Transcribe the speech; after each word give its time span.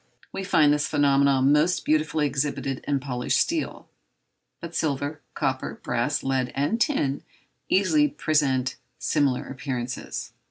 We 0.33 0.43
find 0.43 0.73
this 0.73 0.87
phenomenon 0.87 1.51
most 1.53 1.85
beautifully 1.85 2.25
exhibited 2.25 2.83
in 2.87 2.99
polished 2.99 3.39
steel; 3.39 3.87
but 4.59 4.73
silver, 4.73 5.21
copper, 5.35 5.75
brass, 5.83 6.23
lead, 6.23 6.51
and 6.55 6.81
tin, 6.81 7.21
easily 7.69 8.07
present 8.07 8.77
similar 8.97 9.45
appearances. 9.45 10.31